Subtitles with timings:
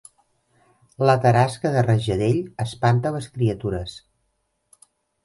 [1.09, 3.95] La tarasca de Rajadell espanta les criatures